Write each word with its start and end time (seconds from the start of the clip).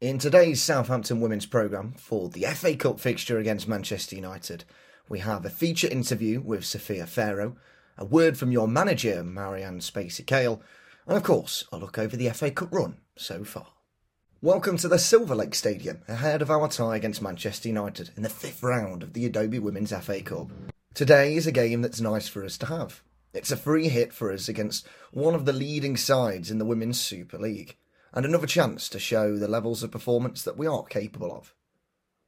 In 0.00 0.16
today's 0.16 0.62
Southampton 0.62 1.20
women's 1.20 1.44
programme 1.44 1.92
for 1.92 2.30
the 2.30 2.44
FA 2.54 2.74
Cup 2.74 2.98
fixture 2.98 3.38
against 3.38 3.68
Manchester 3.68 4.16
United, 4.16 4.64
we 5.10 5.18
have 5.18 5.44
a 5.44 5.50
feature 5.50 5.88
interview 5.88 6.40
with 6.40 6.64
Sophia 6.64 7.06
Pharoah, 7.06 7.52
a 7.98 8.06
word 8.06 8.38
from 8.38 8.50
your 8.50 8.66
manager, 8.66 9.22
Marieanne 9.22 9.82
Spacey 9.82 10.26
Cale, 10.26 10.62
and 11.06 11.18
of 11.18 11.22
course, 11.22 11.66
a 11.70 11.76
look 11.76 11.98
over 11.98 12.16
the 12.16 12.30
FA 12.30 12.50
Cup 12.50 12.72
run 12.72 12.96
so 13.14 13.44
far. 13.44 13.66
Welcome 14.40 14.78
to 14.78 14.88
the 14.88 14.98
Silver 14.98 15.34
Lake 15.34 15.54
Stadium, 15.54 16.00
ahead 16.08 16.40
of 16.40 16.50
our 16.50 16.66
tie 16.68 16.96
against 16.96 17.20
Manchester 17.20 17.68
United 17.68 18.08
in 18.16 18.22
the 18.22 18.30
fifth 18.30 18.62
round 18.62 19.02
of 19.02 19.12
the 19.12 19.26
Adobe 19.26 19.58
Women's 19.58 19.92
FA 19.92 20.22
Cup. 20.22 20.50
Today 20.94 21.34
is 21.34 21.46
a 21.46 21.52
game 21.52 21.82
that's 21.82 22.00
nice 22.00 22.26
for 22.26 22.42
us 22.42 22.56
to 22.56 22.66
have. 22.66 23.02
It's 23.34 23.52
a 23.52 23.56
free 23.58 23.90
hit 23.90 24.14
for 24.14 24.32
us 24.32 24.48
against 24.48 24.88
one 25.10 25.34
of 25.34 25.44
the 25.44 25.52
leading 25.52 25.98
sides 25.98 26.50
in 26.50 26.56
the 26.56 26.64
Women's 26.64 26.98
Super 26.98 27.36
League 27.36 27.76
and 28.12 28.24
another 28.24 28.46
chance 28.46 28.88
to 28.88 28.98
show 28.98 29.36
the 29.36 29.48
levels 29.48 29.82
of 29.82 29.90
performance 29.90 30.42
that 30.42 30.56
we 30.56 30.66
are 30.66 30.84
capable 30.84 31.32
of. 31.34 31.54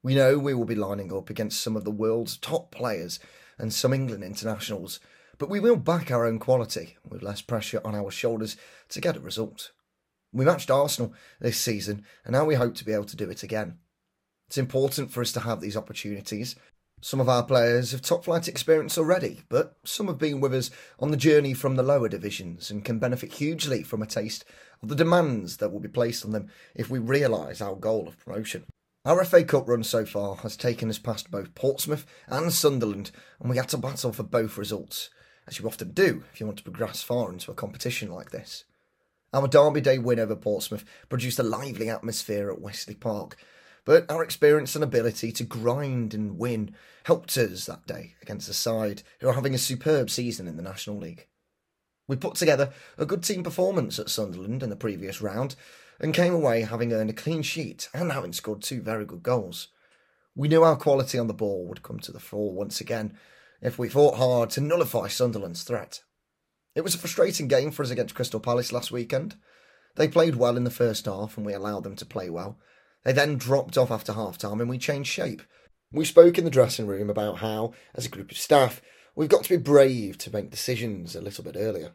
We 0.03 0.15
know 0.15 0.39
we 0.39 0.55
will 0.55 0.65
be 0.65 0.75
lining 0.75 1.13
up 1.13 1.31
against 1.31 1.61
some 1.61 1.77
of 1.77 1.85
the 1.85 1.91
world's 1.91 2.37
top 2.37 2.71
players 2.71 3.21
and 3.59 3.73
some 3.73 3.93
England 3.93 4.25
internationals, 4.25 5.01
but 5.39 5.49
we 5.49 5.61
will 5.61 5.77
back 5.77 6.11
our 6.11 6.27
own 6.27 6.39
quality 6.39 6.97
with 7.09 7.23
less 7.23 7.41
pressure 7.41 7.81
on 7.85 7.95
our 7.95 8.11
shoulders 8.11 8.57
to 8.91 9.01
get 9.01 9.17
a 9.17 9.21
result. 9.21 9.73
We 10.33 10.45
matched 10.45 10.71
Arsenal 10.71 11.15
this 11.41 11.59
season, 11.59 12.05
and 12.25 12.33
now 12.33 12.45
we 12.45 12.55
hope 12.55 12.75
to 12.77 12.85
be 12.85 12.93
able 12.93 13.05
to 13.05 13.17
do 13.17 13.29
it 13.31 13.43
again. 13.43 13.79
It's 14.49 14.59
important 14.59 15.11
for 15.11 15.21
us 15.21 15.33
to 15.33 15.41
have 15.41 15.61
these 15.61 15.77
opportunities. 15.77 16.57
Some 17.05 17.19
of 17.19 17.29
our 17.29 17.42
players 17.42 17.91
have 17.91 18.01
top 18.01 18.24
flight 18.24 18.47
experience 18.47 18.97
already, 18.97 19.41
but 19.48 19.77
some 19.83 20.06
have 20.06 20.19
been 20.19 20.41
with 20.41 20.55
us 20.55 20.70
on 21.01 21.11
the 21.11 21.16
journey 21.16 21.52
from 21.52 21.75
the 21.75 21.83
lower 21.83 22.09
divisions 22.09 22.70
and 22.70 22.84
can 22.84 23.01
benefit 23.01 23.33
hugely 23.33 23.83
from 23.83 24.02
a 24.02 24.06
taste 24.06 24.45
of 24.84 24.88
the 24.88 24.95
demands 24.95 25.56
that 25.56 25.70
will 25.73 25.80
be 25.80 25.88
placed 25.88 26.25
on 26.25 26.30
them 26.30 26.47
if 26.77 26.88
we 26.88 27.01
realise 27.01 27.61
our 27.61 27.75
goal 27.75 28.06
of 28.06 28.16
promotion. 28.20 28.66
Our 29.05 29.25
FA 29.25 29.42
Cup 29.42 29.69
run 29.69 29.83
so 29.83 30.05
far 30.06 30.37
has 30.37 30.56
taken 30.56 30.88
us 30.88 31.01
past 31.01 31.28
both 31.28 31.56
Portsmouth 31.56 32.06
and 32.28 32.53
Sunderland, 32.53 33.11
and 33.41 33.50
we 33.50 33.56
had 33.56 33.69
to 33.70 33.78
battle 33.78 34.12
for 34.12 34.22
both 34.22 34.56
results, 34.56 35.11
as 35.48 35.59
you 35.59 35.66
often 35.66 35.91
do 35.91 36.22
if 36.33 36.39
you 36.39 36.47
want 36.47 36.59
to 36.59 36.64
progress 36.64 37.03
far 37.03 37.33
into 37.33 37.50
a 37.50 37.55
competition 37.55 38.12
like 38.12 38.31
this. 38.31 38.62
Our 39.33 39.48
Derby 39.48 39.81
Day 39.81 39.98
win 39.98 40.20
over 40.20 40.37
Portsmouth 40.37 40.84
produced 41.09 41.41
a 41.41 41.42
lively 41.42 41.91
atmosphere 41.91 42.48
at 42.48 42.61
Westleigh 42.61 42.94
Park, 42.94 43.37
but 43.84 44.11
our 44.11 44.22
experience 44.22 44.75
and 44.75 44.84
ability 44.84 45.33
to 45.33 45.44
grind 45.44 46.14
and 46.14 46.38
win 46.38 46.75
helped 47.05 47.36
us 47.36 47.66
that 47.66 47.86
day 47.86 48.14
against 48.22 48.48
a 48.48 48.55
side 48.55 49.02
who 49.20 49.28
are 49.28 49.34
having 49.34 49.55
a 49.55 49.58
superb 49.58 50.08
season 50.11 50.47
in 50.47 50.56
the 50.56 50.62
National 50.62 50.98
League. 50.98 51.27
We 52.08 52.16
put 52.16 52.34
together 52.34 52.72
a 52.98 53.06
good 53.06 53.22
team 53.22 53.42
performance 53.42 53.98
at 53.98 54.10
Sunderland 54.10 54.62
in 54.62 54.70
the 54.70 54.77
previous 54.77 55.20
round 55.20 55.56
and 56.00 56.14
came 56.14 56.34
away 56.34 56.62
having 56.62 56.92
earned 56.92 57.10
a 57.10 57.14
clean 57.14 57.42
sheet 57.42 57.88
and 57.94 58.12
having 58.12 58.33
scored 58.33 58.62
two 58.62 58.83
very 58.83 59.05
good 59.05 59.22
goals. 59.22 59.69
We 60.34 60.48
knew 60.48 60.62
our 60.62 60.77
quality 60.77 61.19
on 61.19 61.27
the 61.27 61.34
ball 61.34 61.66
would 61.66 61.83
come 61.83 61.98
to 62.00 62.12
the 62.12 62.20
fore 62.20 62.53
once 62.53 62.80
again 62.80 63.16
if 63.60 63.78
we 63.78 63.88
fought 63.88 64.16
hard 64.16 64.50
to 64.50 64.60
nullify 64.60 65.08
Sunderland's 65.08 65.62
threat. 65.62 66.03
It 66.75 66.83
was 66.83 66.94
a 66.94 66.98
frustrating 66.98 67.48
game 67.48 67.70
for 67.70 67.83
us 67.83 67.91
against 67.91 68.14
Crystal 68.14 68.41
Palace 68.41 68.72
last 68.72 68.91
weekend. 68.91 69.36
They 69.97 70.08
played 70.08 70.36
well 70.36 70.56
in 70.56 70.64
the 70.64 70.70
first 70.70 71.05
half 71.06 71.36
and 71.36 71.44
we 71.44 71.53
allowed 71.53 71.84
them 71.84 71.97
to 71.97 72.06
play 72.06 72.30
well. 72.30 72.58
They 73.05 73.12
then 73.12 73.36
dropped 73.36 73.77
off 73.77 73.91
after 73.91 74.12
half 74.12 74.39
time 74.39 74.61
and 74.61 74.70
we 74.70 74.78
changed 74.78 75.11
shape. 75.11 75.42
We 75.92 76.05
spoke 76.05 76.39
in 76.39 76.45
the 76.45 76.50
dressing 76.50 76.86
room 76.86 77.11
about 77.11 77.39
how, 77.39 77.72
as 77.94 78.06
a 78.06 78.11
group 78.11 78.31
of 78.31 78.39
staff, 78.39 78.81
we've 79.14 79.28
got 79.28 79.44
to 79.44 79.48
be 79.48 79.62
brave 79.62 80.19
to 80.19 80.33
make 80.33 80.50
decisions 80.50 81.14
a 81.14 81.20
little 81.20 81.44
bit 81.44 81.56
earlier. 81.59 81.92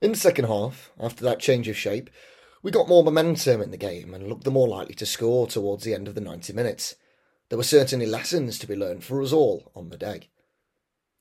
In 0.00 0.12
the 0.12 0.18
second 0.18 0.44
half, 0.44 0.92
after 1.00 1.24
that 1.24 1.40
change 1.40 1.68
of 1.68 1.76
shape, 1.76 2.10
we 2.62 2.70
got 2.70 2.88
more 2.88 3.02
momentum 3.02 3.62
in 3.62 3.70
the 3.70 3.76
game 3.76 4.12
and 4.12 4.28
looked 4.28 4.44
the 4.44 4.50
more 4.50 4.68
likely 4.68 4.94
to 4.96 5.06
score 5.06 5.46
towards 5.46 5.84
the 5.84 5.94
end 5.94 6.06
of 6.06 6.14
the 6.14 6.20
90 6.20 6.52
minutes. 6.52 6.96
There 7.48 7.56
were 7.56 7.64
certainly 7.64 8.06
lessons 8.06 8.58
to 8.58 8.66
be 8.66 8.76
learned 8.76 9.04
for 9.04 9.22
us 9.22 9.32
all 9.32 9.70
on 9.74 9.88
the 9.88 9.96
day. 9.96 10.28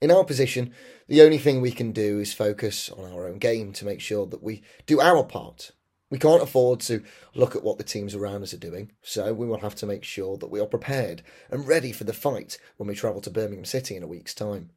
In 0.01 0.11
our 0.11 0.23
position, 0.23 0.73
the 1.07 1.21
only 1.21 1.37
thing 1.37 1.61
we 1.61 1.71
can 1.71 1.91
do 1.91 2.19
is 2.19 2.33
focus 2.33 2.89
on 2.89 3.11
our 3.11 3.27
own 3.27 3.37
game 3.37 3.71
to 3.73 3.85
make 3.85 4.01
sure 4.01 4.25
that 4.27 4.43
we 4.43 4.61
do 4.85 4.99
our 4.99 5.23
part. 5.23 5.71
We 6.11 6.19
can't 6.19 6.43
afford 6.43 6.81
to 6.81 7.03
look 7.33 7.55
at 7.55 7.63
what 7.63 7.77
the 7.77 7.83
teams 7.83 8.13
around 8.13 8.43
us 8.43 8.53
are 8.53 8.57
doing, 8.57 8.91
so 9.01 9.33
we 9.33 9.47
will 9.47 9.59
have 9.59 9.75
to 9.75 9.87
make 9.87 10.03
sure 10.03 10.37
that 10.37 10.51
we 10.51 10.59
are 10.59 10.67
prepared 10.67 11.23
and 11.49 11.67
ready 11.67 11.91
for 11.91 12.03
the 12.03 12.13
fight 12.13 12.59
when 12.77 12.87
we 12.87 12.95
travel 12.95 13.21
to 13.21 13.31
Birmingham 13.31 13.65
City 13.65 13.95
in 13.95 14.03
a 14.03 14.07
week's 14.07 14.35
time. 14.35 14.69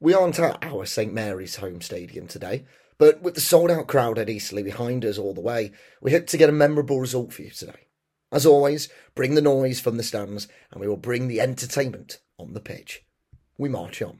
We 0.00 0.14
aren't 0.14 0.40
at 0.40 0.64
our 0.64 0.84
St 0.84 1.12
Mary's 1.12 1.56
home 1.56 1.80
stadium 1.80 2.26
today, 2.26 2.64
but 2.98 3.22
with 3.22 3.34
the 3.34 3.40
sold 3.40 3.70
out 3.70 3.86
crowd 3.86 4.18
at 4.18 4.28
Eastleigh 4.28 4.64
behind 4.64 5.04
us 5.04 5.16
all 5.16 5.32
the 5.32 5.40
way, 5.40 5.70
we 6.00 6.10
hope 6.10 6.26
to 6.26 6.36
get 6.36 6.48
a 6.48 6.52
memorable 6.52 7.00
result 7.00 7.32
for 7.32 7.42
you 7.42 7.50
today. 7.50 7.88
As 8.32 8.44
always, 8.44 8.88
bring 9.14 9.36
the 9.36 9.42
noise 9.42 9.78
from 9.78 9.96
the 9.96 10.02
stands 10.02 10.48
and 10.72 10.80
we 10.80 10.88
will 10.88 10.96
bring 10.96 11.28
the 11.28 11.40
entertainment 11.40 12.18
on 12.36 12.52
the 12.52 12.60
pitch. 12.60 13.04
We 13.56 13.68
march 13.68 14.02
on. 14.02 14.18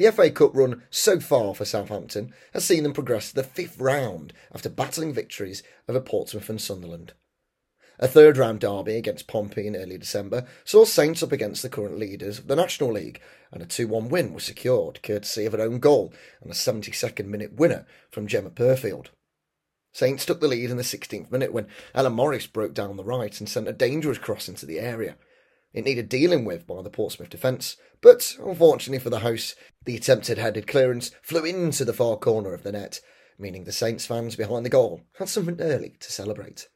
The 0.00 0.10
FA 0.10 0.30
Cup 0.30 0.56
run 0.56 0.82
so 0.88 1.20
far 1.20 1.54
for 1.54 1.66
Southampton 1.66 2.32
has 2.54 2.64
seen 2.64 2.84
them 2.84 2.94
progress 2.94 3.28
to 3.28 3.34
the 3.34 3.42
fifth 3.42 3.78
round 3.78 4.32
after 4.50 4.70
battling 4.70 5.12
victories 5.12 5.62
over 5.86 6.00
Portsmouth 6.00 6.48
and 6.48 6.58
Sunderland. 6.58 7.12
A 7.98 8.08
third 8.08 8.38
round 8.38 8.60
derby 8.60 8.96
against 8.96 9.26
Pompey 9.26 9.66
in 9.66 9.76
early 9.76 9.98
December 9.98 10.46
saw 10.64 10.86
Saints 10.86 11.22
up 11.22 11.32
against 11.32 11.60
the 11.60 11.68
current 11.68 11.98
leaders 11.98 12.38
of 12.38 12.46
the 12.46 12.56
National 12.56 12.92
League, 12.92 13.20
and 13.52 13.60
a 13.60 13.66
2 13.66 13.88
1 13.88 14.08
win 14.08 14.32
was 14.32 14.44
secured, 14.44 15.02
courtesy 15.02 15.44
of 15.44 15.52
an 15.52 15.60
own 15.60 15.80
goal 15.80 16.14
and 16.40 16.50
a 16.50 16.54
72nd 16.54 17.26
minute 17.26 17.52
winner 17.52 17.84
from 18.10 18.26
Gemma 18.26 18.48
Purfield. 18.48 19.08
Saints 19.92 20.24
took 20.24 20.40
the 20.40 20.48
lead 20.48 20.70
in 20.70 20.78
the 20.78 20.82
16th 20.82 21.30
minute 21.30 21.52
when 21.52 21.66
Ella 21.94 22.08
Morris 22.08 22.46
broke 22.46 22.72
down 22.72 22.96
the 22.96 23.04
right 23.04 23.38
and 23.38 23.50
sent 23.50 23.68
a 23.68 23.72
dangerous 23.74 24.16
cross 24.16 24.48
into 24.48 24.64
the 24.64 24.78
area. 24.78 25.16
It 25.72 25.84
needed 25.84 26.08
dealing 26.08 26.44
with 26.44 26.66
by 26.66 26.82
the 26.82 26.90
Portsmouth 26.90 27.30
defence, 27.30 27.76
but 28.00 28.36
unfortunately 28.44 28.98
for 28.98 29.10
the 29.10 29.20
hosts, 29.20 29.54
the 29.84 29.96
attempted 29.96 30.38
headed 30.38 30.66
clearance 30.66 31.12
flew 31.22 31.44
into 31.44 31.84
the 31.84 31.92
far 31.92 32.16
corner 32.16 32.54
of 32.54 32.64
the 32.64 32.72
net, 32.72 33.00
meaning 33.38 33.64
the 33.64 33.72
Saints 33.72 34.04
fans 34.04 34.34
behind 34.34 34.66
the 34.66 34.70
goal 34.70 35.02
had 35.18 35.28
something 35.28 35.60
early 35.60 35.94
to 36.00 36.12
celebrate. 36.12 36.68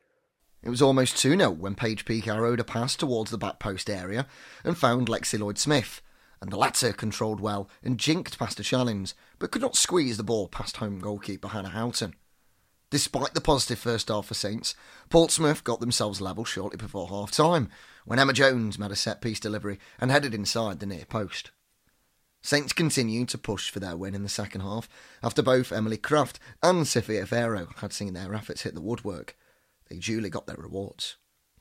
It 0.62 0.70
was 0.70 0.80
almost 0.80 1.18
2 1.18 1.36
0 1.36 1.50
when 1.50 1.74
Paige 1.74 2.04
Peake 2.04 2.28
arrowed 2.28 2.60
a 2.60 2.64
pass 2.64 2.96
towards 2.96 3.30
the 3.30 3.38
back 3.38 3.58
post 3.58 3.90
area 3.90 4.26
and 4.62 4.78
found 4.78 5.08
Lexi 5.08 5.38
Lloyd 5.38 5.58
Smith, 5.58 6.00
and 6.40 6.50
the 6.50 6.56
latter 6.56 6.92
controlled 6.92 7.40
well 7.40 7.68
and 7.82 7.98
jinked 7.98 8.38
past 8.38 8.60
a 8.60 8.62
challenge, 8.62 9.14
but 9.38 9.50
could 9.50 9.60
not 9.60 9.76
squeeze 9.76 10.16
the 10.16 10.22
ball 10.22 10.48
past 10.48 10.76
home 10.78 11.00
goalkeeper 11.00 11.48
Hannah 11.48 11.70
Houghton. 11.70 12.14
Despite 12.94 13.34
the 13.34 13.40
positive 13.40 13.80
first 13.80 14.06
half 14.06 14.26
for 14.26 14.34
Saints, 14.34 14.76
Portsmouth 15.10 15.64
got 15.64 15.80
themselves 15.80 16.20
level 16.20 16.44
shortly 16.44 16.76
before 16.76 17.08
half 17.08 17.32
time 17.32 17.68
when 18.04 18.20
Emma 18.20 18.32
Jones 18.32 18.78
made 18.78 18.92
a 18.92 18.94
set 18.94 19.20
piece 19.20 19.40
delivery 19.40 19.80
and 19.98 20.12
headed 20.12 20.32
inside 20.32 20.78
the 20.78 20.86
near 20.86 21.04
post. 21.04 21.50
Saints 22.40 22.72
continued 22.72 23.28
to 23.30 23.36
push 23.36 23.68
for 23.68 23.80
their 23.80 23.96
win 23.96 24.14
in 24.14 24.22
the 24.22 24.28
second 24.28 24.60
half 24.60 24.88
after 25.24 25.42
both 25.42 25.72
Emily 25.72 25.96
Kraft 25.96 26.38
and 26.62 26.86
Sophia 26.86 27.26
Pharoah 27.26 27.66
had 27.78 27.92
seen 27.92 28.14
their 28.14 28.32
efforts 28.32 28.62
hit 28.62 28.74
the 28.74 28.80
woodwork. 28.80 29.36
They 29.90 29.96
duly 29.96 30.30
got 30.30 30.46
their 30.46 30.54
rewards. 30.54 31.16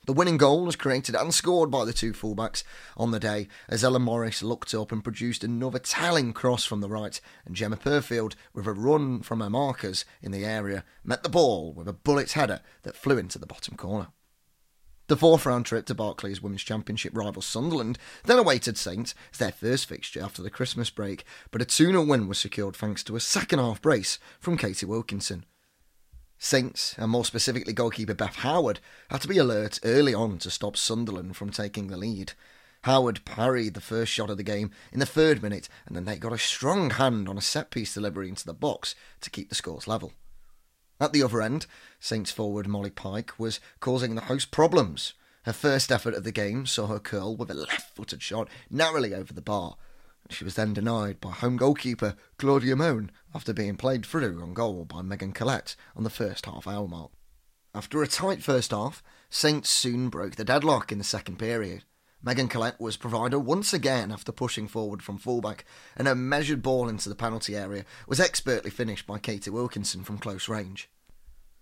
The 0.06 0.12
winning 0.12 0.36
goal 0.36 0.66
was 0.66 0.76
created 0.76 1.14
and 1.14 1.32
scored 1.32 1.70
by 1.70 1.86
the 1.86 1.92
two 1.94 2.12
fullbacks 2.12 2.62
on 2.94 3.10
the 3.10 3.20
day 3.20 3.48
as 3.68 3.82
Ella 3.82 3.98
Morris 3.98 4.42
looked 4.42 4.74
up 4.74 4.92
and 4.92 5.02
produced 5.02 5.42
another 5.42 5.78
telling 5.78 6.34
cross 6.34 6.66
from 6.66 6.82
the 6.82 6.90
right, 6.90 7.18
and 7.46 7.56
Gemma 7.56 7.78
Purfield, 7.78 8.34
with 8.52 8.66
a 8.66 8.72
run 8.72 9.22
from 9.22 9.40
her 9.40 9.48
markers 9.48 10.04
in 10.20 10.30
the 10.30 10.44
area, 10.44 10.84
met 11.04 11.22
the 11.22 11.30
ball 11.30 11.72
with 11.72 11.88
a 11.88 11.94
bullet 11.94 12.32
header 12.32 12.60
that 12.82 12.96
flew 12.96 13.16
into 13.16 13.38
the 13.38 13.46
bottom 13.46 13.78
corner. 13.78 14.08
The 15.06 15.16
fourth 15.16 15.46
round 15.46 15.64
trip 15.64 15.86
to 15.86 15.94
Barclays 15.94 16.42
Women's 16.42 16.62
Championship 16.62 17.16
rival 17.16 17.40
Sunderland 17.40 17.98
then 18.24 18.38
awaited 18.38 18.76
Saints 18.76 19.14
as 19.32 19.38
their 19.38 19.52
first 19.52 19.86
fixture 19.86 20.22
after 20.22 20.42
the 20.42 20.50
Christmas 20.50 20.90
break, 20.90 21.24
but 21.50 21.62
a 21.62 21.66
2 21.66 21.88
0 21.88 22.04
win 22.04 22.28
was 22.28 22.38
secured 22.38 22.76
thanks 22.76 23.02
to 23.04 23.16
a 23.16 23.20
second 23.20 23.58
half 23.58 23.80
brace 23.80 24.18
from 24.38 24.58
Katie 24.58 24.86
Wilkinson. 24.86 25.46
Saints, 26.44 26.94
and 26.98 27.10
more 27.10 27.24
specifically 27.24 27.72
goalkeeper 27.72 28.12
Beth 28.12 28.36
Howard, 28.36 28.78
had 29.08 29.22
to 29.22 29.28
be 29.28 29.38
alert 29.38 29.80
early 29.82 30.12
on 30.12 30.36
to 30.40 30.50
stop 30.50 30.76
Sunderland 30.76 31.36
from 31.36 31.48
taking 31.48 31.86
the 31.86 31.96
lead. 31.96 32.34
Howard 32.82 33.24
parried 33.24 33.72
the 33.72 33.80
first 33.80 34.12
shot 34.12 34.28
of 34.28 34.36
the 34.36 34.42
game 34.42 34.70
in 34.92 35.00
the 35.00 35.06
third 35.06 35.42
minute, 35.42 35.70
and 35.86 35.96
then 35.96 36.04
they 36.04 36.18
got 36.18 36.34
a 36.34 36.38
strong 36.38 36.90
hand 36.90 37.30
on 37.30 37.38
a 37.38 37.40
set 37.40 37.70
piece 37.70 37.94
delivery 37.94 38.28
into 38.28 38.44
the 38.44 38.52
box 38.52 38.94
to 39.22 39.30
keep 39.30 39.48
the 39.48 39.54
scores 39.54 39.88
level. 39.88 40.12
At 41.00 41.14
the 41.14 41.22
other 41.22 41.40
end, 41.40 41.64
Saints 41.98 42.30
forward 42.30 42.68
Molly 42.68 42.90
Pike 42.90 43.38
was 43.38 43.58
causing 43.80 44.14
the 44.14 44.20
host 44.20 44.50
problems. 44.50 45.14
Her 45.44 45.52
first 45.54 45.90
effort 45.90 46.12
of 46.12 46.24
the 46.24 46.30
game 46.30 46.66
saw 46.66 46.88
her 46.88 47.00
curl 47.00 47.36
with 47.36 47.50
a 47.50 47.54
left 47.54 47.96
footed 47.96 48.20
shot 48.20 48.50
narrowly 48.68 49.14
over 49.14 49.32
the 49.32 49.40
bar, 49.40 49.76
she 50.30 50.44
was 50.44 50.54
then 50.54 50.72
denied 50.72 51.20
by 51.20 51.30
home 51.30 51.56
goalkeeper 51.56 52.16
Claudia 52.38 52.76
Moan 52.76 53.10
after 53.34 53.52
being 53.52 53.76
played 53.76 54.06
through 54.06 54.42
on 54.42 54.54
goal 54.54 54.84
by 54.84 55.02
Megan 55.02 55.32
Collett 55.32 55.76
on 55.94 56.04
the 56.04 56.10
first 56.10 56.46
half 56.46 56.66
hour 56.66 56.88
mark. 56.88 57.10
After 57.74 58.02
a 58.02 58.06
tight 58.06 58.42
first 58.42 58.70
half, 58.70 59.02
Saints 59.28 59.68
soon 59.68 60.08
broke 60.08 60.36
the 60.36 60.44
deadlock 60.44 60.92
in 60.92 60.98
the 60.98 61.04
second 61.04 61.38
period. 61.38 61.84
Megan 62.22 62.48
Collett 62.48 62.80
was 62.80 62.96
provider 62.96 63.38
once 63.38 63.74
again 63.74 64.10
after 64.10 64.32
pushing 64.32 64.66
forward 64.66 65.02
from 65.02 65.18
fullback, 65.18 65.64
and 65.96 66.08
a 66.08 66.14
measured 66.14 66.62
ball 66.62 66.88
into 66.88 67.08
the 67.08 67.14
penalty 67.14 67.54
area 67.54 67.84
was 68.06 68.20
expertly 68.20 68.70
finished 68.70 69.06
by 69.06 69.18
Katie 69.18 69.50
Wilkinson 69.50 70.04
from 70.04 70.16
close 70.16 70.48
range. 70.48 70.88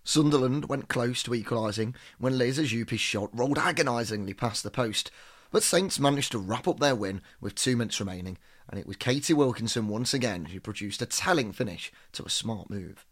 Sunderland 0.05 0.69
went 0.69 0.87
close 0.87 1.23
to 1.23 1.33
equalising 1.33 1.95
when 2.17 2.37
Liz 2.37 2.59
Azupi's 2.59 2.99
shot 2.99 3.29
rolled 3.33 3.57
agonisingly 3.57 4.33
past 4.33 4.63
the 4.63 4.71
post, 4.71 5.11
but 5.53 5.61
Saints 5.61 5.99
managed 5.99 6.31
to 6.31 6.39
wrap 6.39 6.67
up 6.67 6.79
their 6.79 6.95
win 6.95 7.21
with 7.39 7.53
two 7.53 7.77
minutes 7.77 7.99
remaining, 7.99 8.39
and 8.67 8.79
it 8.79 8.87
was 8.87 8.97
Katie 8.97 9.35
Wilkinson 9.35 9.87
once 9.87 10.11
again 10.11 10.45
who 10.45 10.59
produced 10.59 10.99
a 11.03 11.05
telling 11.05 11.51
finish 11.51 11.91
to 12.13 12.23
a 12.23 12.29
smart 12.29 12.71
move. 12.71 13.05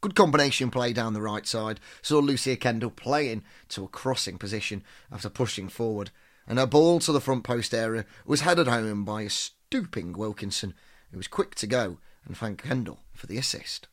Good 0.00 0.14
combination 0.14 0.70
play 0.70 0.92
down 0.92 1.14
the 1.14 1.20
right 1.20 1.44
side 1.44 1.80
saw 2.00 2.20
Lucia 2.20 2.54
Kendall 2.54 2.92
playing 2.92 3.42
to 3.70 3.82
a 3.82 3.88
crossing 3.88 4.38
position 4.38 4.84
after 5.10 5.28
pushing 5.28 5.68
forward, 5.68 6.12
and 6.46 6.60
her 6.60 6.66
ball 6.66 7.00
to 7.00 7.10
the 7.10 7.20
front 7.20 7.42
post 7.42 7.74
area 7.74 8.06
was 8.24 8.42
headed 8.42 8.68
home 8.68 9.04
by 9.04 9.22
a 9.22 9.28
stooping 9.28 10.12
Wilkinson, 10.12 10.74
who 11.10 11.16
was 11.16 11.26
quick 11.26 11.56
to 11.56 11.66
go 11.66 11.98
and 12.24 12.36
thank 12.36 12.62
Kendall 12.62 13.00
for 13.12 13.26
the 13.26 13.36
assist. 13.36 13.88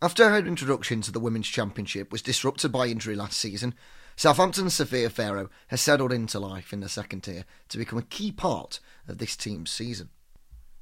After 0.00 0.30
her 0.30 0.38
introduction 0.38 1.02
to 1.02 1.12
the 1.12 1.20
Women's 1.20 1.48
Championship 1.48 2.10
was 2.10 2.22
disrupted 2.22 2.72
by 2.72 2.86
injury 2.86 3.16
last 3.16 3.36
season, 3.36 3.74
Southampton's 4.20 4.74
Sophia 4.74 5.08
Pharoah 5.08 5.48
has 5.68 5.80
settled 5.80 6.12
into 6.12 6.38
life 6.38 6.74
in 6.74 6.80
the 6.80 6.90
second 6.90 7.22
tier 7.22 7.46
to 7.70 7.78
become 7.78 7.98
a 7.98 8.02
key 8.02 8.30
part 8.30 8.78
of 9.08 9.16
this 9.16 9.34
team's 9.34 9.70
season. 9.70 10.10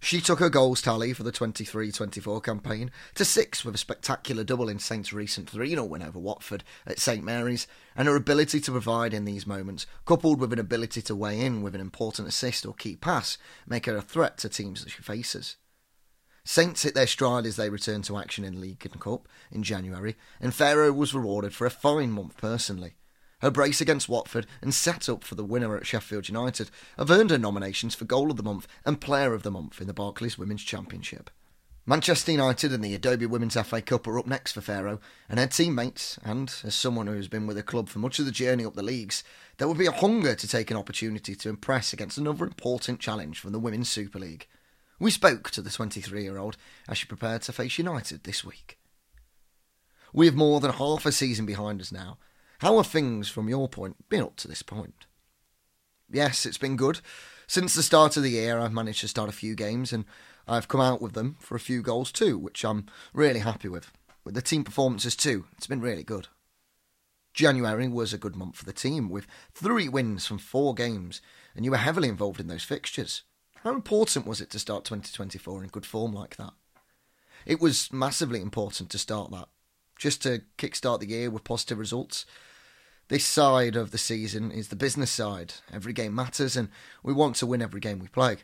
She 0.01 0.21
took 0.21 0.41
her 0.41 0.51
goals 0.51 0.83
tally 0.83 1.13
for 1.13 1.23
the 1.23 1.31
23 1.31 1.93
24 1.93 2.41
campaign 2.41 2.91
to 3.15 3.25
six 3.25 3.65
with 3.65 3.77
a 3.77 3.79
spectacular 3.79 4.43
double 4.43 4.69
in 4.69 4.81
Saints' 4.81 5.13
recent 5.13 5.49
3 5.49 5.69
0 5.69 5.85
win 5.85 6.03
over 6.03 6.19
Watford 6.19 6.65
at 6.85 6.99
St 6.99 7.23
Mary's, 7.23 7.69
and 7.95 8.09
her 8.09 8.17
ability 8.17 8.59
to 8.59 8.73
provide 8.73 9.15
in 9.15 9.25
these 9.25 9.47
moments, 9.47 9.87
coupled 10.05 10.41
with 10.41 10.53
an 10.53 10.59
ability 10.59 11.01
to 11.03 11.15
weigh 11.15 11.39
in 11.41 11.63
with 11.63 11.77
an 11.77 11.81
important 11.81 12.27
assist 12.27 12.67
or 12.67 12.75
key 12.75 12.97
pass, 12.97 13.39
make 13.69 13.87
her 13.87 13.97
a 13.97 14.03
threat 14.03 14.37
to 14.39 14.49
teams 14.49 14.83
that 14.83 14.91
she 14.91 15.01
faces. 15.01 15.55
Saints 16.45 16.83
hit 16.83 16.97
their 16.97 17.07
stride 17.07 17.47
as 17.47 17.55
they 17.55 17.71
returned 17.71 18.03
to 18.07 18.19
action 18.19 18.45
in 18.45 18.61
League 18.61 18.85
and 18.85 19.01
Cup 19.01 19.29
in 19.53 19.63
January, 19.63 20.17
and 20.41 20.53
Pharoah 20.53 20.93
was 20.93 21.15
rewarded 21.15 21.55
for 21.55 21.69
a 21.69 21.71
fine 21.71 22.11
month 22.11 22.37
personally. 22.37 22.97
Her 23.41 23.51
brace 23.51 23.81
against 23.81 24.09
Watford 24.09 24.47
and 24.61 24.75
set 24.75 25.09
up 25.09 25.23
for 25.23 25.37
the 25.37 25.45
winner 25.45 25.77
at 25.77 25.87
Sheffield 25.87 26.29
United 26.29 26.71
have 26.97 27.11
earned 27.11 27.31
her 27.31 27.39
nominations 27.39 27.95
for 27.95 28.05
Goal 28.05 28.31
of 28.31 28.37
the 28.37 28.43
Month 28.43 28.67
and 28.85 29.01
Player 29.01 29.33
of 29.33 29.45
the 29.45 29.51
Month 29.51 29.81
in 29.81 29.87
the 29.87 29.95
Barclays 29.95 30.37
Women's 30.37 30.65
Championship. 30.65 31.31
Manchester 31.87 32.33
United 32.33 32.73
and 32.73 32.85
the 32.85 32.95
Adobe 32.95 33.25
Women's 33.25 33.55
FA 33.55 33.81
Cup 33.81 34.07
are 34.07 34.19
up 34.19 34.27
next 34.27 34.53
for 34.53 34.61
Pharoah, 34.61 34.99
and 35.27 35.39
her 35.39 35.47
teammates, 35.47 36.19
and 36.23 36.53
as 36.63 36.75
someone 36.75 37.07
who 37.07 37.15
has 37.15 37.29
been 37.29 37.47
with 37.47 37.57
the 37.57 37.63
club 37.63 37.89
for 37.89 37.99
much 37.99 38.19
of 38.19 38.27
the 38.27 38.31
journey 38.31 38.63
up 38.63 38.75
the 38.75 38.83
leagues, 38.83 39.25
there 39.57 39.67
will 39.67 39.75
be 39.75 39.87
a 39.87 39.93
hunger 39.93 40.35
to 40.35 40.47
take 40.47 40.71
an 40.71 40.77
opportunity 40.77 41.35
to 41.35 41.49
impress 41.49 41.95
against 41.95 42.19
another 42.19 42.45
important 42.45 43.01
challenge 43.01 43.39
from 43.39 43.53
the 43.53 43.59
Women's 43.59 43.89
Super 43.89 44.19
League. 44.19 44.47
We 44.99 45.11
spoke 45.11 45.51
to 45.53 45.63
the 45.63 45.71
23 45.71 46.23
year 46.23 46.37
old 46.37 46.59
as 46.89 46.99
she 46.99 47.07
prepared 47.07 47.43
to 47.43 47.53
face 47.53 47.79
United 47.79 48.25
this 48.25 48.45
week. 48.45 48.79
We 50.13 50.27
have 50.27 50.35
more 50.35 50.61
than 50.61 50.73
half 50.73 51.07
a 51.07 51.13
season 51.13 51.47
behind 51.47 51.81
us 51.81 51.91
now. 51.91 52.19
How 52.59 52.77
are 52.77 52.85
things 52.85 53.29
from 53.29 53.49
your 53.49 53.69
point 53.69 54.09
been 54.09 54.23
up 54.23 54.35
to 54.37 54.49
this 54.49 54.63
point? 54.63 55.07
Yes, 56.11 56.45
it's 56.45 56.59
been 56.59 56.77
good. 56.77 57.01
Since 57.47 57.75
the 57.75 57.85
start 57.85 58.17
of 58.17 58.25
the 58.25 58.31
year, 58.31 58.59
I've 58.59 58.73
managed 58.73 59.01
to 59.03 59.09
start 59.09 59.29
a 59.29 59.33
few 59.33 59.55
games 59.55 59.93
and 59.93 60.05
I've 60.49 60.67
come 60.67 60.81
out 60.81 61.01
with 61.01 61.13
them 61.13 61.37
for 61.39 61.55
a 61.55 61.61
few 61.61 61.83
goals 61.83 62.11
too, 62.11 62.37
which 62.37 62.65
I'm 62.65 62.87
really 63.13 63.41
happy 63.41 63.69
with. 63.69 63.93
With 64.25 64.35
the 64.35 64.43
team 64.43 64.65
performances 64.65 65.15
too, 65.15 65.45
it's 65.57 65.69
been 65.69 65.81
really 65.81 66.03
good. 66.03 66.27
January 67.33 67.87
was 67.87 68.13
a 68.13 68.19
good 68.19 68.35
month 68.35 68.57
for 68.57 68.65
the 68.65 68.73
team, 68.73 69.09
with 69.09 69.29
three 69.55 69.89
wins 69.89 70.27
from 70.27 70.39
four 70.39 70.75
games, 70.75 71.23
and 71.55 71.65
you 71.65 71.71
were 71.71 71.77
heavily 71.77 72.09
involved 72.09 72.41
in 72.41 72.49
those 72.49 72.65
fixtures. 72.65 73.23
How 73.63 73.73
important 73.73 74.27
was 74.27 74.41
it 74.41 74.51
to 74.51 74.59
start 74.59 74.85
2024 74.85 75.63
in 75.63 75.69
good 75.69 75.87
form 75.87 76.13
like 76.13 76.37
that? 76.37 76.55
It 77.47 77.61
was 77.61 77.93
massively 77.93 78.41
important 78.41 78.91
to 78.91 78.99
start 78.99 79.31
that, 79.31 79.49
just 79.99 80.23
to 80.23 80.43
kickstart 80.57 81.01
the 81.01 81.09
year 81.09 81.31
with 81.31 81.45
positive 81.45 81.79
results. 81.79 82.25
This 83.09 83.25
side 83.25 83.77
of 83.77 83.91
the 83.91 83.99
season 83.99 84.51
is 84.51 84.69
the 84.69 84.77
business 84.77 85.11
side. 85.11 85.55
Every 85.73 85.93
game 85.93 86.15
matters, 86.15 86.57
and 86.57 86.69
we 87.03 87.13
want 87.13 87.37
to 87.37 87.47
win 87.47 87.63
every 87.63 87.81
game 87.81 87.99
we 87.99 88.09
play. 88.09 88.39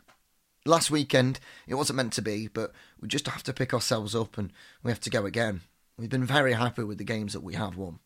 Last 0.66 0.90
weekend, 0.90 1.40
it 1.66 1.74
wasn't 1.74 1.98
meant 1.98 2.14
to 2.14 2.22
be, 2.22 2.48
but 2.48 2.72
we 3.00 3.06
just 3.06 3.28
have 3.28 3.42
to 3.44 3.52
pick 3.52 3.74
ourselves 3.74 4.14
up 4.14 4.38
and 4.38 4.50
we 4.82 4.90
have 4.90 5.00
to 5.00 5.10
go 5.10 5.26
again. 5.26 5.60
We've 5.98 6.08
been 6.08 6.24
very 6.24 6.54
happy 6.54 6.82
with 6.82 6.98
the 6.98 7.04
games 7.04 7.34
that 7.34 7.42
we 7.42 7.54
have 7.54 7.76
won. 7.76 7.98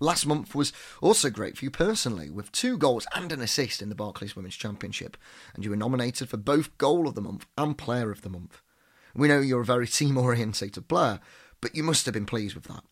Last 0.00 0.24
month 0.24 0.54
was 0.54 0.72
also 1.02 1.28
great 1.28 1.58
for 1.58 1.64
you 1.64 1.72
personally, 1.72 2.30
with 2.30 2.52
two 2.52 2.78
goals 2.78 3.08
and 3.14 3.32
an 3.32 3.40
assist 3.40 3.82
in 3.82 3.88
the 3.88 3.96
Barclays 3.96 4.36
Women's 4.36 4.54
Championship, 4.54 5.16
and 5.54 5.64
you 5.64 5.70
were 5.70 5.76
nominated 5.76 6.28
for 6.28 6.36
both 6.36 6.78
Goal 6.78 7.08
of 7.08 7.16
the 7.16 7.20
Month 7.20 7.46
and 7.58 7.76
Player 7.76 8.12
of 8.12 8.22
the 8.22 8.28
Month. 8.28 8.62
We 9.14 9.26
know 9.26 9.40
you're 9.40 9.62
a 9.62 9.66
very 9.66 9.88
team 9.88 10.16
orientated 10.16 10.86
player, 10.86 11.18
but 11.60 11.74
you 11.74 11.82
must 11.82 12.04
have 12.06 12.14
been 12.14 12.26
pleased 12.26 12.54
with 12.54 12.64
that. 12.64 12.84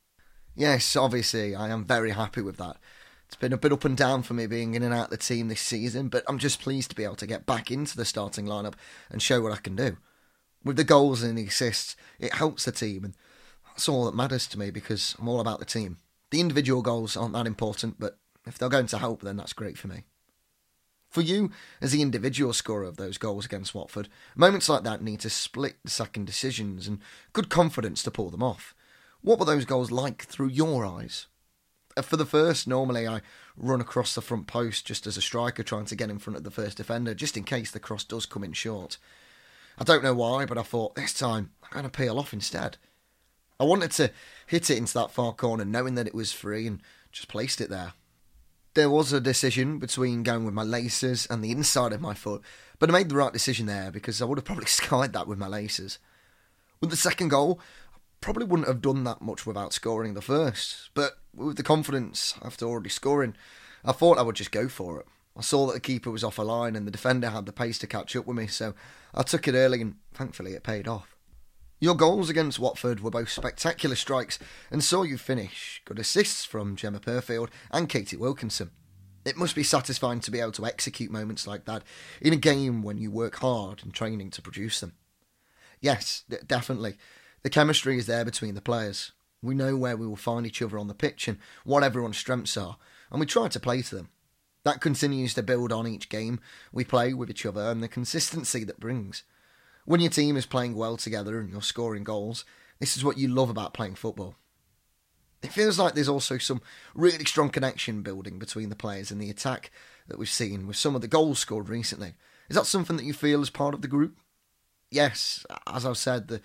Yes, 0.55 0.97
obviously, 0.97 1.55
I 1.55 1.69
am 1.69 1.85
very 1.85 2.11
happy 2.11 2.41
with 2.41 2.57
that. 2.57 2.77
It's 3.27 3.37
been 3.37 3.53
a 3.53 3.59
bit 3.59 3.73
up 3.73 3.85
and 3.85 3.97
down 3.97 4.23
for 4.23 4.35
me 4.35 4.47
being 4.47 4.75
in 4.75 4.83
and 4.83 4.95
out 4.95 5.07
of 5.07 5.11
the 5.11 5.17
team 5.17 5.49
this 5.49 5.61
season, 5.61 6.09
but 6.09 6.25
I'm 6.29 6.39
just 6.39 6.61
pleased 6.61 6.91
to 6.91 6.97
be 6.97 7.05
able 7.05 7.17
to 7.17 7.27
get 7.27 7.45
back 7.45 7.71
into 7.71 7.97
the 7.97 8.05
starting 8.05 8.47
lineup 8.47 8.75
and 9.11 9.21
show 9.21 9.41
what 9.41 9.53
I 9.53 9.57
can 9.57 9.77
do. 9.77 9.97
With 10.65 10.77
the 10.77 10.85
goals 10.85 11.23
and 11.23 11.37
the 11.37 11.47
assists, 11.47 11.97
it 12.19 12.35
helps 12.35 12.65
the 12.65 12.73
team, 12.73 13.05
and 13.05 13.15
that's 13.67 13.89
all 13.89 14.05
that 14.07 14.15
matters 14.15 14.47
to 14.49 14.59
me 14.59 14.71
because 14.71 15.17
I'm 15.19 15.29
all 15.29 15.41
about 15.41 15.59
the 15.59 15.65
team. 15.65 15.99
The 16.31 16.41
individual 16.41 16.83
goals 16.83 17.17
aren't 17.17 17.35
that 17.35 17.47
important, 17.47 17.97
but 17.99 18.19
if 18.47 18.59
they're 18.59 18.69
going 18.69 18.87
to 18.87 18.99
help, 18.99 19.23
then 19.23 19.37
that's 19.37 19.53
great 19.53 19.77
for 19.77 19.89
me. 19.89 20.05
For 21.09 21.21
you, 21.23 21.51
as 21.81 21.93
the 21.93 22.03
individual 22.03 22.53
scorer 22.53 22.85
of 22.85 22.97
those 22.97 23.19
goals 23.19 23.47
against 23.47 23.75
Watford, 23.75 24.09
moments 24.35 24.69
like 24.69 24.83
that 24.85 25.03
need 25.03 25.21
to 25.21 25.31
split 25.31 25.77
second 25.87 26.27
decisions 26.27 26.87
and 26.87 27.01
good 27.33 27.49
confidence 27.49 28.03
to 28.03 28.11
pull 28.11 28.31
them 28.31 28.43
off. 28.43 28.75
What 29.23 29.39
were 29.39 29.45
those 29.45 29.65
goals 29.65 29.91
like 29.91 30.25
through 30.25 30.49
your 30.49 30.85
eyes? 30.85 31.27
Uh, 31.97 32.03
for 32.03 32.17
the 32.17 32.27
first, 32.27 32.69
normally 32.69 33.09
I 33.09 33.23
run 33.57 33.81
across 33.81 34.15
the 34.15 34.21
front 34.21 34.47
post 34.47 34.87
just 34.87 35.07
as 35.07 35.17
a 35.17 35.23
striker 35.23 35.63
trying 35.63 35.87
to 35.87 35.97
get 35.97 36.11
in 36.11 36.19
front 36.19 36.37
of 36.37 36.45
the 36.45 36.51
first 36.51 36.77
defender, 36.77 37.15
just 37.15 37.37
in 37.37 37.45
case 37.45 37.71
the 37.71 37.81
cross 37.81 38.05
does 38.05 38.27
come 38.27 38.45
in 38.45 38.53
short. 38.53 38.99
I 39.79 39.85
don't 39.85 40.05
know 40.05 40.15
why, 40.15 40.45
but 40.45 40.59
I 40.59 40.63
thought 40.63 40.95
this 40.95 41.15
time 41.15 41.51
I'm 41.63 41.71
going 41.71 41.85
to 41.85 41.91
peel 41.91 42.19
off 42.19 42.33
instead. 42.33 42.77
I 43.59 43.65
wanted 43.65 43.91
to 43.93 44.11
hit 44.47 44.71
it 44.71 44.77
into 44.77 44.95
that 44.95 45.11
far 45.11 45.33
corner, 45.33 45.65
knowing 45.65 45.95
that 45.95 46.07
it 46.07 46.15
was 46.15 46.33
free, 46.33 46.67
and 46.67 46.83
just 47.11 47.29
placed 47.29 47.61
it 47.61 47.71
there. 47.71 47.95
There 48.77 48.91
was 48.91 49.11
a 49.11 49.23
decision 49.23 49.79
between 49.79 50.23
going 50.23 50.45
with 50.45 50.53
my 50.53 50.63
laces 50.63 51.27
and 51.31 51.43
the 51.43 51.51
inside 51.51 51.95
of 51.95 52.03
my 52.03 52.13
foot, 52.13 52.43
but 52.79 52.91
I 52.91 52.93
made 52.93 53.09
the 53.09 53.17
right 53.17 53.33
decision 53.33 53.65
there 53.65 53.91
because 53.91 54.21
I 54.21 54.27
would 54.27 54.37
have 54.37 54.45
probably 54.45 54.67
skied 54.67 55.15
that 55.15 55.27
with 55.27 55.39
my 55.39 55.47
laces. 55.49 55.99
With 56.83 56.91
the 56.91 56.97
second 56.99 57.29
goal, 57.29 57.59
I 57.95 57.97
probably 58.21 58.45
wouldn't 58.45 58.69
have 58.69 58.83
done 58.83 59.05
that 59.05 59.23
much 59.23 59.47
without 59.47 59.73
scoring 59.73 60.13
the 60.13 60.21
first, 60.21 60.91
but 60.93 61.17
with 61.35 61.57
the 61.57 61.63
confidence 61.63 62.35
after 62.43 62.67
already 62.67 62.91
scoring, 62.91 63.35
I 63.83 63.93
thought 63.93 64.19
I 64.19 64.23
would 64.23 64.37
just 64.37 64.53
go 64.53 64.69
for 64.69 65.01
it. 65.01 65.07
I 65.35 65.41
saw 65.41 65.67
that 65.69 65.73
the 65.73 65.81
keeper 65.81 66.11
was 66.11 66.23
off 66.23 66.37
a 66.37 66.43
line 66.43 66.77
and 66.77 66.87
the 66.87 66.91
defender 66.91 67.31
had 67.31 67.47
the 67.47 67.55
pace 67.55 67.79
to 67.79 67.87
catch 67.87 68.15
up 68.15 68.27
with 68.27 68.37
me, 68.37 68.47
so 68.47 68.75
I 69.15 69.23
took 69.23 69.49
it 69.49 69.55
early 69.55 69.81
and 69.81 69.95
thankfully 70.13 70.53
it 70.53 70.65
paid 70.65 70.87
off. 70.87 71.16
Your 71.79 71.95
goals 71.95 72.31
against 72.31 72.59
Watford 72.59 73.01
were 73.01 73.11
both 73.11 73.29
spectacular 73.29 73.97
strikes 73.97 74.39
and 74.71 74.83
saw 74.83 75.03
you 75.03 75.19
finish. 75.19 75.83
Good 75.85 75.99
assists 75.99 76.43
from 76.43 76.75
Gemma 76.75 77.01
Purfield 77.01 77.51
and 77.71 77.87
Katie 77.87 78.17
Wilkinson. 78.17 78.71
It 79.27 79.37
must 79.37 79.55
be 79.55 79.63
satisfying 79.63 80.21
to 80.21 80.31
be 80.31 80.41
able 80.41 80.53
to 80.53 80.65
execute 80.65 81.11
moments 81.11 81.47
like 81.47 81.67
that 81.67 81.83
in 82.23 82.33
a 82.33 82.37
game 82.37 82.83
when 82.83 82.97
you 82.97 83.11
work 83.11 83.37
hard 83.37 83.83
in 83.85 83.91
training 83.91 84.31
to 84.31 84.43
produce 84.43 84.81
them. 84.81 84.95
Yes, 85.83 86.25
definitely. 86.47 86.97
The 87.43 87.51
chemistry 87.51 87.99
is 87.99 88.07
there 88.07 88.25
between 88.25 88.55
the 88.55 88.63
players. 88.63 89.13
We 89.43 89.55
know 89.55 89.77
where 89.77 89.99
we 89.99 90.07
will 90.07 90.17
find 90.17 90.47
each 90.47 90.63
other 90.63 90.79
on 90.79 90.89
the 90.89 90.95
pitch 90.95 91.29
and 91.29 91.39
what 91.65 91.83
everyone's 91.83 92.17
strengths 92.17 92.57
are, 92.57 92.79
and 93.11 93.21
we 93.21 93.27
try 93.27 93.49
to 93.49 93.61
play 93.61 93.83
to 93.83 93.97
them. 93.97 94.09
That 94.65 94.81
continues 94.81 95.35
to 95.35 95.43
build 95.43 95.73
on 95.73 95.87
each 95.87 96.09
game 96.09 96.41
we 96.73 96.85
play 96.85 97.13
with 97.13 97.29
each 97.29 97.45
other 97.45 97.61
and 97.61 97.83
the 97.83 97.89
consistency 97.89 98.65
that 98.65 98.81
brings. 98.81 99.25
When 99.87 100.01
your 100.01 100.11
team 100.11 100.37
is 100.37 100.47
playing 100.47 100.75
well 100.75 100.97
together 100.97 101.39
and 101.39 101.49
you're 101.49 101.63
scoring 101.63 102.03
goals, 102.03 102.45
this 102.81 102.97
is 102.97 103.05
what 103.05 103.19
you 103.19 103.29
love 103.29 103.49
about 103.49 103.73
playing 103.73 103.95
football. 103.95 104.35
It 105.43 105.53
feels 105.53 105.79
like 105.79 105.95
there's 105.95 106.09
also 106.09 106.39
some 106.39 106.61
really 106.93 107.25
strong 107.25 107.51
connection 107.51 108.03
building 108.03 108.41
between 108.41 108.69
the 108.69 108.75
players 108.75 109.13
in 109.13 109.19
the 109.19 109.31
attack 109.31 109.71
that 110.09 110.19
we've 110.19 110.29
seen 110.29 110.67
with 110.67 110.77
some 110.77 110.97
of 110.97 111.03
the 111.03 111.09
goals 111.09 111.39
scored 111.39 111.69
recently. 111.69 112.15
Is 112.49 112.57
that 112.57 112.67
something 112.67 112.97
that 112.97 113.05
you 113.05 113.13
feel 113.13 113.41
as 113.41 113.49
part 113.49 113.75
of 113.75 113.83
the 113.83 113.89
group? 113.89 114.19
Yes, 114.91 115.47
as 115.69 115.87
I've 115.87 115.99
said, 115.99 116.27
the 116.27 116.41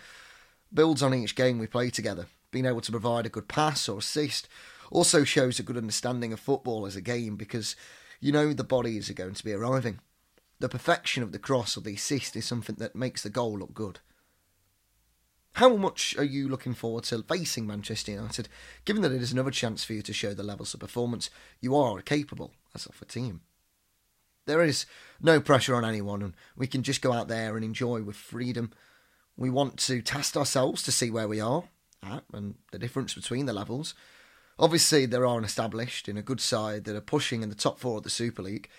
builds 0.72 1.02
on 1.02 1.16
each 1.16 1.36
game 1.36 1.58
we 1.58 1.66
play 1.66 1.90
together. 1.90 2.28
Being 2.52 2.68
able 2.68 2.82
to 2.82 2.92
provide 2.92 3.26
a 3.26 3.30
good 3.30 3.48
pass 3.48 3.90
or 3.90 4.00
assist 4.00 4.48
also 4.92 5.24
shows 5.24 5.58
a 5.58 5.64
good 5.64 5.78
understanding 5.78 6.32
of 6.32 6.40
football 6.40 6.86
as 6.86 6.96
a 6.96 7.02
game 7.02 7.38
because 7.38 7.76
you 8.20 8.32
know 8.32 8.54
the 8.54 8.64
bodies 8.64 9.10
are 9.10 9.16
going 9.16 9.34
to 9.34 9.44
be 9.44 9.54
arriving 9.54 10.00
the 10.62 10.70
perfection 10.70 11.24
of 11.24 11.32
the 11.32 11.40
cross 11.40 11.76
or 11.76 11.82
the 11.82 11.96
assist 11.96 12.36
is 12.36 12.46
something 12.46 12.76
that 12.78 12.96
makes 12.96 13.24
the 13.24 13.30
goal 13.30 13.58
look 13.58 13.74
good. 13.74 14.00
How 15.54 15.76
much 15.76 16.16
are 16.18 16.24
you 16.24 16.48
looking 16.48 16.74
forward 16.74 17.04
to 17.06 17.24
facing 17.24 17.68
Manchester 17.68 18.14
United, 18.14 18.48
given 18.86 19.02
that 19.02 19.12
it 19.12 19.22
is 19.22 19.34
another 19.34 19.52
chance 19.52 19.84
for 19.84 19.94
you 19.94 20.02
to 20.04 20.14
show 20.14 20.34
the 20.34 20.44
levels 20.44 20.74
of 20.74 20.80
performance 20.80 21.30
you 21.60 21.76
are 21.76 22.02
capable 22.02 22.54
as 22.74 22.86
of 22.86 23.02
a 23.02 23.06
team? 23.06 23.42
There 24.46 24.64
is 24.64 24.86
no 25.20 25.42
pressure 25.42 25.76
on 25.76 25.84
anyone, 25.84 26.22
and 26.22 26.34
we 26.56 26.68
can 26.68 26.84
just 26.84 27.02
go 27.02 27.12
out 27.12 27.28
there 27.28 27.56
and 27.56 27.66
enjoy 27.66 28.02
with 28.02 28.16
freedom. 28.16 28.72
We 29.36 29.50
want 29.50 29.78
to 29.80 30.02
test 30.02 30.38
ourselves 30.38 30.84
to 30.84 30.92
see 30.92 31.12
where 31.12 31.28
we 31.28 31.42
are, 31.42 31.66
at 32.02 32.24
and 32.34 32.56
the 32.72 32.80
difference 32.80 33.14
between 33.14 33.46
the 33.46 33.54
levels. 33.54 33.94
Obviously, 34.58 35.06
there 35.06 35.26
are 35.26 35.38
an 35.38 35.44
established 35.44 36.08
and 36.08 36.18
a 36.18 36.24
good 36.24 36.40
side 36.40 36.86
that 36.86 36.96
are 36.96 37.02
pushing 37.02 37.44
in 37.44 37.50
the 37.50 37.56
top 37.56 37.80
four 37.80 37.98
of 37.98 38.04
the 38.04 38.10
Super 38.10 38.42
League. 38.42 38.70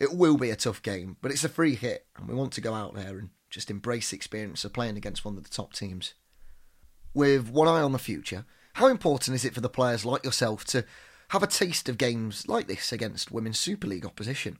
It 0.00 0.14
will 0.14 0.38
be 0.38 0.50
a 0.50 0.56
tough 0.56 0.82
game, 0.82 1.18
but 1.20 1.30
it's 1.30 1.44
a 1.44 1.48
free 1.48 1.74
hit, 1.74 2.06
and 2.16 2.26
we 2.26 2.34
want 2.34 2.52
to 2.54 2.62
go 2.62 2.72
out 2.72 2.94
there 2.94 3.18
and 3.18 3.28
just 3.50 3.70
embrace 3.70 4.10
the 4.10 4.16
experience 4.16 4.64
of 4.64 4.72
playing 4.72 4.96
against 4.96 5.26
one 5.26 5.36
of 5.36 5.44
the 5.44 5.50
top 5.50 5.74
teams. 5.74 6.14
With 7.12 7.50
one 7.50 7.68
eye 7.68 7.82
on 7.82 7.92
the 7.92 7.98
future, 7.98 8.46
how 8.74 8.86
important 8.86 9.34
is 9.34 9.44
it 9.44 9.52
for 9.52 9.60
the 9.60 9.68
players 9.68 10.06
like 10.06 10.24
yourself 10.24 10.64
to 10.66 10.86
have 11.28 11.42
a 11.42 11.46
taste 11.46 11.88
of 11.88 11.98
games 11.98 12.48
like 12.48 12.66
this 12.66 12.92
against 12.92 13.30
Women's 13.30 13.58
Super 13.58 13.86
League 13.86 14.06
opposition? 14.06 14.58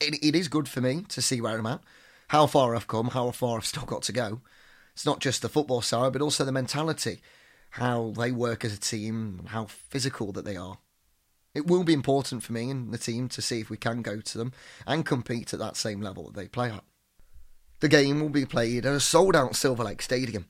It, 0.00 0.22
it 0.22 0.34
is 0.34 0.48
good 0.48 0.68
for 0.68 0.80
me 0.80 1.04
to 1.10 1.22
see 1.22 1.40
where 1.40 1.58
I'm 1.58 1.66
at, 1.66 1.82
how 2.28 2.46
far 2.48 2.74
I've 2.74 2.88
come, 2.88 3.08
how 3.08 3.30
far 3.30 3.58
I've 3.58 3.66
still 3.66 3.84
got 3.84 4.02
to 4.02 4.12
go. 4.12 4.40
It's 4.94 5.06
not 5.06 5.20
just 5.20 5.42
the 5.42 5.48
football 5.48 5.80
side, 5.80 6.12
but 6.12 6.22
also 6.22 6.44
the 6.44 6.50
mentality, 6.50 7.20
how 7.70 8.14
they 8.16 8.32
work 8.32 8.64
as 8.64 8.74
a 8.74 8.80
team, 8.80 9.44
how 9.50 9.66
physical 9.66 10.32
that 10.32 10.44
they 10.44 10.56
are. 10.56 10.78
It 11.56 11.66
will 11.66 11.84
be 11.84 11.94
important 11.94 12.42
for 12.42 12.52
me 12.52 12.68
and 12.68 12.92
the 12.92 12.98
team 12.98 13.30
to 13.30 13.40
see 13.40 13.60
if 13.60 13.70
we 13.70 13.78
can 13.78 14.02
go 14.02 14.20
to 14.20 14.36
them 14.36 14.52
and 14.86 15.06
compete 15.06 15.54
at 15.54 15.58
that 15.58 15.78
same 15.78 16.02
level 16.02 16.24
that 16.24 16.34
they 16.34 16.48
play 16.48 16.70
at. 16.70 16.84
The 17.80 17.88
game 17.88 18.20
will 18.20 18.28
be 18.28 18.44
played 18.44 18.84
at 18.84 18.92
a 18.92 19.00
sold 19.00 19.34
out 19.34 19.56
Silver 19.56 19.84
Lake 19.84 20.02
Stadium, 20.02 20.48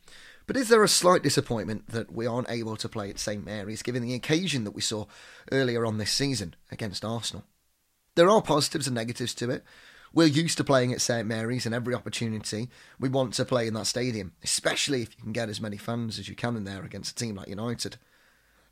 but 0.48 0.56
is 0.56 0.68
there 0.68 0.82
a 0.82 0.88
slight 0.88 1.22
disappointment 1.22 1.90
that 1.90 2.12
we 2.12 2.26
aren't 2.26 2.50
able 2.50 2.75
to 2.75 2.88
play 2.88 3.08
at 3.08 3.20
St 3.20 3.46
Mary's 3.46 3.84
given 3.84 4.02
the 4.02 4.14
occasion 4.14 4.64
that 4.64 4.75
we 4.75 4.80
saw 4.80 5.06
earlier 5.52 5.86
on 5.86 5.98
this 5.98 6.10
season 6.10 6.56
against 6.72 7.04
Arsenal? 7.04 7.44
There 8.16 8.28
are 8.28 8.42
positives 8.42 8.88
and 8.88 8.96
negatives 8.96 9.32
to 9.36 9.48
it. 9.48 9.62
We're 10.12 10.26
used 10.26 10.58
to 10.58 10.64
playing 10.64 10.92
at 10.92 11.00
St 11.00 11.28
Mary's, 11.28 11.66
and 11.66 11.75
every 11.75 11.94
opportunity 11.94 12.68
we 12.98 13.08
want 13.08 13.32
to 13.34 13.44
play 13.44 13.68
in 13.68 13.75
that 13.75 13.86
stadium, 13.86 14.32
especially 14.42 15.02
if 15.02 15.16
you 15.16 15.22
can 15.22 15.32
get 15.32 15.48
as 15.48 15.60
many 15.60 15.76
fans 15.76 16.18
as 16.18 16.28
you 16.28 16.34
can 16.34 16.56
in 16.56 16.64
there 16.64 16.82
against 16.82 17.12
a 17.12 17.14
team 17.14 17.36
like 17.36 17.46
United. 17.46 17.96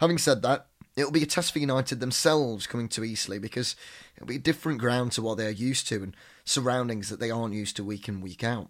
Having 0.01 0.19
said 0.19 0.43
that, 0.43 0.67
it'll 0.97 1.11
be 1.11 1.23
a 1.23 1.27
test 1.27 1.53
for 1.53 1.59
United 1.59 2.01
themselves 2.01 2.67
coming 2.67 2.89
to 2.91 3.05
Eastleigh 3.05 3.39
because 3.39 3.77
it'll 4.17 4.27
be 4.27 4.37
a 4.37 4.41
different 4.41 4.81
ground 4.81 5.13
to 5.13 5.23
what 5.23 5.39
they're 5.39 5.51
used 5.51 5.89
to 5.89 6.03
and 6.03 6.17
surroundings 6.45 7.09
that 7.09 7.21
they 7.21 7.31
aren't 7.31 7.55
used 7.55 7.77
to 7.77 7.85
week 7.85 8.09
in, 8.09 8.21
week 8.21 8.45
out. 8.45 8.69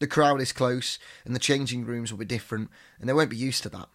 The 0.00 0.06
crowd 0.06 0.40
is 0.40 0.52
close, 0.52 0.98
and 1.24 1.34
the 1.34 1.40
changing 1.40 1.84
rooms 1.84 2.10
will 2.10 2.18
be 2.18 2.24
different, 2.24 2.68
and 2.98 3.08
they 3.08 3.12
won't 3.12 3.30
be 3.30 3.36
used 3.36 3.62
to 3.62 3.68
that. 3.70 3.88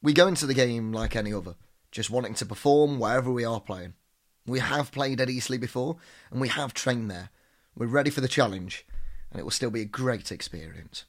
We 0.00 0.12
go 0.12 0.28
into 0.28 0.46
the 0.46 0.54
game 0.54 0.92
like 0.92 1.16
any 1.16 1.32
other, 1.32 1.56
just 1.90 2.10
wanting 2.10 2.34
to 2.34 2.46
perform 2.46 2.98
wherever 2.98 3.30
we 3.32 3.44
are 3.44 3.60
playing. 3.60 3.94
We 4.46 4.60
have 4.60 4.92
played 4.92 5.20
at 5.20 5.30
Eastleigh 5.30 5.58
before, 5.58 5.96
and 6.30 6.40
we 6.40 6.48
have 6.48 6.72
trained 6.72 7.10
there. 7.10 7.30
We're 7.74 7.86
ready 7.86 8.10
for 8.10 8.20
the 8.20 8.28
challenge, 8.28 8.86
and 9.30 9.40
it 9.40 9.42
will 9.42 9.50
still 9.50 9.70
be 9.70 9.80
a 9.80 9.86
great 9.86 10.30
experience. 10.30 11.04